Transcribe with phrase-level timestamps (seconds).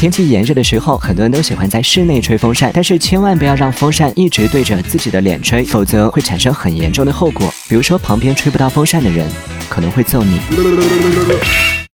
[0.00, 2.70] 天气炎热的时候，很多人都喜欢在室内吹风扇。
[2.72, 7.52] 但是千万不要让风扇一直对着自己的脸吹，否则会产生很严重的后果。
[7.68, 9.28] 比如说旁边吹不到风扇的人
[9.68, 10.40] 可能会揍你。